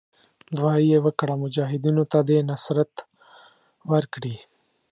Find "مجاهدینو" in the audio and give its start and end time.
1.43-2.03